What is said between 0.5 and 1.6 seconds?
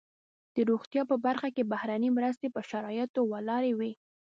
د روغتیا په برخه